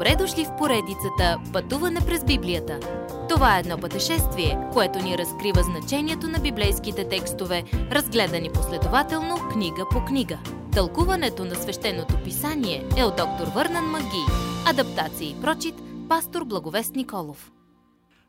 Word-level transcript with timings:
Добре 0.00 0.16
дошли 0.16 0.44
в 0.44 0.56
поредицата 0.56 1.40
Пътуване 1.52 2.00
през 2.00 2.24
Библията. 2.24 2.80
Това 3.28 3.56
е 3.56 3.60
едно 3.60 3.78
пътешествие, 3.78 4.58
което 4.72 4.98
ни 4.98 5.18
разкрива 5.18 5.62
значението 5.62 6.28
на 6.28 6.38
библейските 6.38 7.08
текстове, 7.08 7.64
разгледани 7.72 8.52
последователно 8.52 9.36
книга 9.52 9.86
по 9.90 10.04
книга. 10.04 10.38
Тълкуването 10.72 11.44
на 11.44 11.54
свещеното 11.54 12.22
писание 12.24 12.88
е 12.96 13.04
от 13.04 13.16
доктор 13.16 13.46
Върнан 13.54 13.84
Маги. 13.84 14.24
Адаптация 14.66 15.30
и 15.30 15.40
прочит, 15.40 15.74
пастор 16.08 16.44
Благовест 16.44 16.94
Николов. 16.94 17.52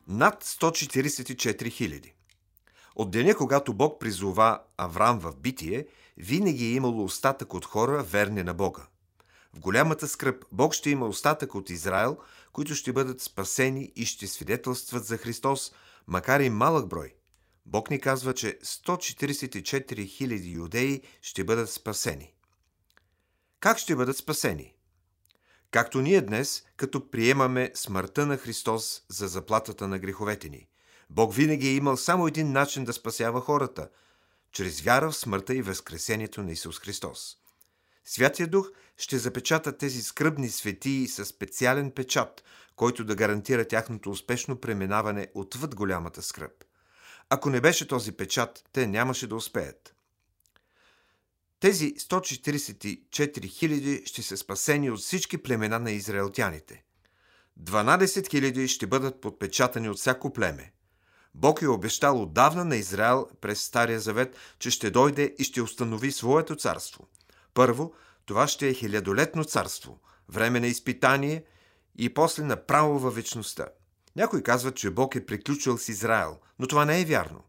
Над 0.08 0.44
144 0.44 1.70
хиляди. 1.70 2.14
От 2.96 3.10
деня, 3.10 3.34
когато 3.34 3.74
Бог 3.74 4.00
призова 4.00 4.60
Авраам 4.78 5.18
в 5.20 5.36
битие, 5.36 5.86
винаги 6.16 6.64
е 6.64 6.74
имало 6.74 7.04
остатък 7.04 7.54
от 7.54 7.64
хора, 7.64 8.02
верни 8.02 8.42
на 8.42 8.54
Бога. 8.54 8.82
В 9.56 9.60
голямата 9.60 10.08
скръп 10.08 10.44
Бог 10.52 10.74
ще 10.74 10.90
има 10.90 11.06
остатък 11.06 11.54
от 11.54 11.70
Израел, 11.70 12.18
които 12.52 12.74
ще 12.74 12.92
бъдат 12.92 13.20
спасени 13.20 13.92
и 13.96 14.06
ще 14.06 14.26
свидетелстват 14.26 15.04
за 15.04 15.18
Христос, 15.18 15.72
макар 16.06 16.40
и 16.40 16.50
малък 16.50 16.88
брой. 16.88 17.14
Бог 17.66 17.90
ни 17.90 18.00
казва, 18.00 18.34
че 18.34 18.58
144 18.64 19.94
000 19.94 20.54
юдеи 20.54 21.02
ще 21.22 21.44
бъдат 21.44 21.70
спасени. 21.70 22.34
Как 23.60 23.78
ще 23.78 23.96
бъдат 23.96 24.16
спасени? 24.16 24.74
Както 25.70 26.00
ние 26.00 26.20
днес, 26.20 26.64
като 26.76 27.10
приемаме 27.10 27.70
смъртта 27.74 28.26
на 28.26 28.36
Христос 28.36 29.02
за 29.08 29.28
заплатата 29.28 29.88
на 29.88 29.98
греховете 29.98 30.48
ни. 30.48 30.68
Бог 31.10 31.34
винаги 31.34 31.68
е 31.68 31.74
имал 31.74 31.96
само 31.96 32.26
един 32.26 32.52
начин 32.52 32.84
да 32.84 32.92
спасява 32.92 33.40
хората– 33.40 33.88
чрез 34.52 34.80
вяра 34.80 35.10
в 35.10 35.16
смъртта 35.16 35.54
и 35.54 35.62
възкресението 35.62 36.42
на 36.42 36.52
Исус 36.52 36.78
Христос. 36.78 37.36
Святия 38.04 38.48
Дух 38.48 38.70
ще 38.96 39.18
запечата 39.18 39.78
тези 39.78 40.02
скръбни 40.02 40.48
светии 40.48 41.08
със 41.08 41.28
специален 41.28 41.90
печат, 41.90 42.44
който 42.76 43.04
да 43.04 43.14
гарантира 43.14 43.64
тяхното 43.64 44.10
успешно 44.10 44.56
преминаване 44.56 45.28
отвъд 45.34 45.74
голямата 45.74 46.22
скръб. 46.22 46.64
Ако 47.30 47.50
не 47.50 47.60
беше 47.60 47.88
този 47.88 48.12
печат, 48.12 48.64
те 48.72 48.86
нямаше 48.86 49.26
да 49.26 49.36
успеят. 49.36 49.94
Тези 51.60 51.94
144 51.94 53.02
000 53.10 54.06
ще 54.06 54.22
са 54.22 54.36
спасени 54.36 54.90
от 54.90 55.00
всички 55.00 55.38
племена 55.38 55.78
на 55.78 55.90
израелтяните. 55.90 56.84
12 57.60 58.04
000 58.04 58.66
ще 58.66 58.86
бъдат 58.86 59.20
подпечатани 59.20 59.88
от 59.88 59.98
всяко 59.98 60.32
племе. 60.32 60.72
Бог 61.34 61.62
е 61.62 61.68
обещал 61.68 62.22
отдавна 62.22 62.64
на 62.64 62.76
Израел 62.76 63.28
през 63.40 63.62
Стария 63.62 64.00
Завет, 64.00 64.36
че 64.58 64.70
ще 64.70 64.90
дойде 64.90 65.34
и 65.38 65.44
ще 65.44 65.62
установи 65.62 66.12
своето 66.12 66.56
царство. 66.56 67.08
Първо, 67.54 67.94
това 68.26 68.46
ще 68.46 68.68
е 68.68 68.74
хилядолетно 68.74 69.44
царство, 69.44 70.00
време 70.28 70.60
на 70.60 70.66
изпитание 70.66 71.44
и 71.98 72.14
после 72.14 72.42
направо 72.42 72.98
във 72.98 73.14
вечността. 73.14 73.68
Някой 74.16 74.42
казват, 74.42 74.76
че 74.76 74.90
Бог 74.90 75.14
е 75.14 75.26
приключил 75.26 75.78
с 75.78 75.88
Израел, 75.88 76.38
но 76.58 76.66
това 76.66 76.84
не 76.84 77.00
е 77.00 77.04
вярно. 77.04 77.44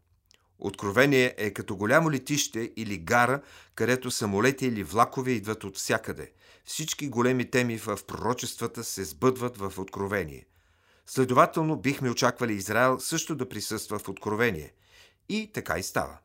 Откровение 0.58 1.34
е 1.38 1.50
като 1.50 1.76
голямо 1.76 2.10
летище 2.10 2.72
или 2.76 2.98
гара, 2.98 3.42
където 3.74 4.10
самолети 4.10 4.66
или 4.66 4.82
влакове 4.82 5.30
идват 5.30 5.64
от 5.64 5.76
всякъде. 5.76 6.32
Всички 6.64 7.08
големи 7.08 7.50
теми 7.50 7.78
в 7.78 7.98
пророчествата 8.06 8.84
се 8.84 9.04
сбъдват 9.04 9.56
в 9.56 9.72
Откровение. 9.78 10.46
Следователно 11.06 11.76
бихме 11.76 12.10
очаквали 12.10 12.52
Израел 12.52 13.00
също 13.00 13.34
да 13.36 13.48
присъства 13.48 13.98
в 13.98 14.08
Откровение. 14.08 14.72
И 15.28 15.50
така 15.54 15.78
и 15.78 15.82
става. 15.82 16.18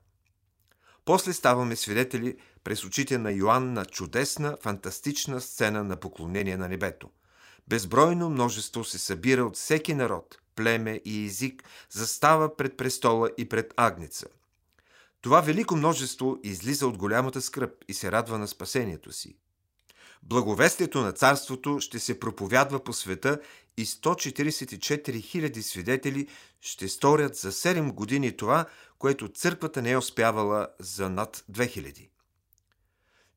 После 1.10 1.34
ставаме 1.34 1.76
свидетели 1.76 2.38
през 2.64 2.86
очите 2.86 3.18
на 3.18 3.32
Йоанн 3.32 3.74
на 3.74 3.86
чудесна, 3.86 4.58
фантастична 4.62 5.42
сцена 5.42 5.84
на 5.84 5.96
поклонение 5.96 6.58
на 6.58 6.70
небето. 6.70 7.10
Безбройно 7.68 8.30
множество 8.30 8.84
се 8.84 9.00
събира 9.00 9.44
от 9.44 9.56
всеки 9.56 9.94
народ, 9.94 10.38
племе 10.56 11.02
и 11.06 11.26
език, 11.26 11.64
застава 11.90 12.56
пред 12.56 12.78
престола 12.78 13.30
и 13.38 13.50
пред 13.50 13.74
агнеца. 13.78 14.28
Това 15.22 15.42
велико 15.42 15.76
множество 15.76 16.40
излиза 16.44 16.88
от 16.88 16.98
голямата 16.98 17.42
скръп 17.42 17.72
и 17.88 17.94
се 17.94 18.12
радва 18.12 18.38
на 18.38 18.48
спасението 18.48 19.12
си. 19.12 19.38
Благовестието 20.24 21.02
на 21.02 21.12
царството 21.12 21.80
ще 21.80 22.00
се 22.00 22.20
проповядва 22.20 22.84
по 22.84 22.94
света 22.94 23.40
и 23.78 23.86
144 23.86 24.80
000 24.80 25.62
свидетели 25.62 26.28
ще 26.62 26.88
сторят 26.88 27.36
за 27.36 27.52
7 27.52 27.94
години 27.94 28.38
това, 28.38 28.66
което 28.98 29.30
църквата 29.30 29.82
не 29.82 29.92
е 29.92 29.98
успявала 29.98 30.68
за 30.80 31.10
над 31.10 31.44
2000. 31.52 32.10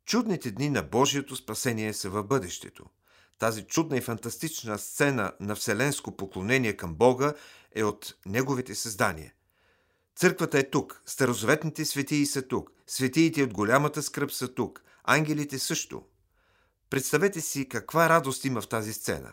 Чудните 0.04 0.50
дни 0.50 0.71
на 0.71 0.82
Божието 0.82 1.37
спасение 1.37 1.92
са 1.92 2.10
в 2.10 2.22
бъдещето. 2.22 2.84
Тази 3.38 3.62
чудна 3.62 3.97
и 3.97 4.00
фантастична 4.00 4.78
сцена 4.78 5.32
на 5.41 5.54
вселенско 5.54 6.16
поклонение 6.16 6.76
към 6.76 6.94
Бога 6.94 7.34
е 7.75 7.84
от 7.84 8.15
Неговите 8.26 8.75
създания. 8.75 9.32
Църквата 10.16 10.59
е 10.59 10.71
тук, 10.71 11.03
старозаветните 11.06 11.84
светии 11.84 12.26
са 12.26 12.42
тук, 12.42 12.71
светиите 12.87 13.42
от 13.42 13.53
голямата 13.53 14.03
скръп 14.03 14.32
са 14.32 14.48
тук, 14.48 14.82
ангелите 15.04 15.59
също. 15.59 16.03
Представете 16.92 17.41
си 17.41 17.69
каква 17.69 18.08
радост 18.08 18.44
има 18.44 18.60
в 18.60 18.69
тази 18.69 18.92
сцена. 18.92 19.32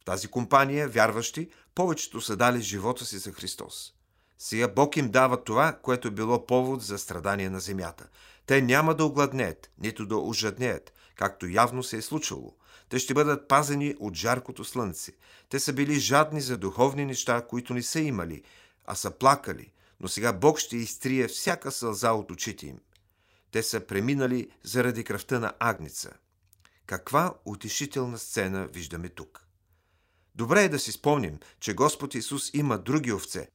В 0.00 0.04
тази 0.04 0.28
компания, 0.28 0.88
вярващи, 0.88 1.48
повечето 1.74 2.20
са 2.20 2.36
дали 2.36 2.60
живота 2.60 3.04
си 3.04 3.18
за 3.18 3.32
Христос. 3.32 3.94
Сега 4.38 4.68
Бог 4.68 4.96
им 4.96 5.10
дава 5.10 5.44
това, 5.44 5.78
което 5.82 6.08
е 6.08 6.10
било 6.10 6.46
повод 6.46 6.82
за 6.82 6.98
страдание 6.98 7.50
на 7.50 7.60
земята. 7.60 8.08
Те 8.46 8.62
няма 8.62 8.94
да 8.94 9.04
огладнеят, 9.04 9.70
нито 9.78 10.06
да 10.06 10.16
ожаднеят, 10.16 10.92
както 11.16 11.48
явно 11.48 11.82
се 11.82 11.96
е 11.96 12.02
случило. 12.02 12.56
Те 12.88 12.98
ще 12.98 13.14
бъдат 13.14 13.48
пазени 13.48 13.94
от 14.00 14.14
жаркото 14.14 14.64
слънце. 14.64 15.12
Те 15.48 15.60
са 15.60 15.72
били 15.72 16.00
жадни 16.00 16.40
за 16.40 16.56
духовни 16.56 17.04
неща, 17.04 17.46
които 17.48 17.74
не 17.74 17.82
са 17.82 18.00
имали, 18.00 18.42
а 18.86 18.94
са 18.94 19.10
плакали, 19.10 19.72
но 20.00 20.08
сега 20.08 20.32
Бог 20.32 20.58
ще 20.58 20.76
изтрие 20.76 21.28
всяка 21.28 21.72
сълза 21.72 22.12
от 22.12 22.30
очите 22.30 22.66
им. 22.66 22.78
Те 23.50 23.62
са 23.62 23.80
преминали 23.80 24.48
заради 24.62 25.04
кръвта 25.04 25.38
на 25.38 25.52
агница. 25.58 26.10
Каква 26.86 27.34
утешителна 27.44 28.18
сцена 28.18 28.66
виждаме 28.66 29.08
тук. 29.08 29.46
Добре 30.34 30.64
е 30.64 30.68
да 30.68 30.78
си 30.78 30.92
спомним, 30.92 31.38
че 31.60 31.74
Господ 31.74 32.14
Исус 32.14 32.50
има 32.54 32.78
други 32.78 33.12
овце. 33.12 33.48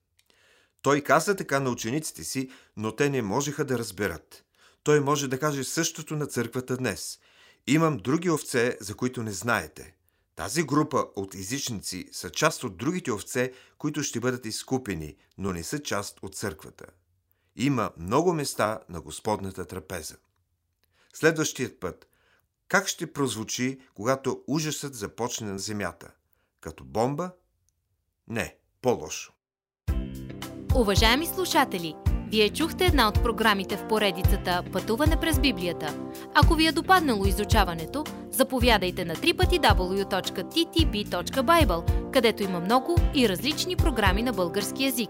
Той 0.82 1.02
каза 1.02 1.36
така 1.36 1.60
на 1.60 1.70
учениците 1.70 2.24
си, 2.24 2.50
но 2.78 2.96
те 2.96 3.10
не 3.10 3.22
можеха 3.22 3.66
да 3.66 3.80
разберат. 3.80 4.46
Той 4.84 5.00
може 5.00 5.28
да 5.28 5.40
каже 5.40 5.64
същото 5.64 6.16
на 6.16 6.28
църквата 6.28 6.78
днес. 6.78 7.20
Имам 7.68 7.98
други 7.98 8.30
овце, 8.30 8.78
за 8.82 8.96
които 8.96 9.24
не 9.24 9.32
знаете. 9.32 9.96
Тази 10.36 10.64
група 10.64 11.06
от 11.16 11.36
езичници 11.36 12.10
са 12.12 12.30
част 12.30 12.64
от 12.64 12.78
другите 12.78 13.12
овце, 13.12 13.54
които 13.78 14.04
ще 14.04 14.20
бъдат 14.20 14.46
изкупени, 14.46 15.16
но 15.38 15.54
не 15.54 15.64
са 15.64 15.80
част 15.80 16.20
от 16.22 16.36
църквата. 16.36 16.86
Има 17.56 17.92
много 17.98 18.34
места 18.34 18.80
на 18.90 19.02
Господната 19.02 19.66
трапеза. 19.66 20.18
Следващият 21.14 21.80
път. 21.80 22.08
Как 22.70 22.88
ще 22.88 23.14
прозвучи, 23.14 23.80
когато 23.94 24.42
ужасът 24.48 24.96
започне 24.96 25.52
на 25.52 25.60
земята? 25.60 26.12
Като 26.62 26.84
бомба? 26.84 27.32
Не, 28.28 28.56
по-лошо. 28.82 29.34
Уважаеми 30.76 31.26
слушатели, 31.26 31.96
вие 32.32 32.50
чухте 32.50 32.86
една 32.86 33.08
от 33.08 33.24
програмите 33.24 33.78
в 33.78 33.88
поредицата 33.88 34.64
Пътуване 34.74 35.20
през 35.20 35.40
Библията. 35.40 36.12
Ако 36.36 36.56
ви 36.56 36.68
е 36.68 36.72
допаднало 36.72 37.26
изучаването, 37.26 38.04
заповядайте 38.32 39.06
на 39.06 39.16
www.ttb.bible, 39.16 40.62
където 42.12 42.44
има 42.44 42.60
много 42.60 42.96
и 43.16 43.30
различни 43.30 43.76
програми 43.76 44.24
на 44.24 44.34
български 44.34 44.84
язик. 44.84 45.10